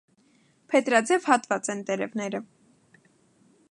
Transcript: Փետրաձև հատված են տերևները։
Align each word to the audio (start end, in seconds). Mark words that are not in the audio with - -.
Փետրաձև 0.71 1.29
հատված 1.33 1.71
են 1.75 1.87
տերևները։ 1.91 2.45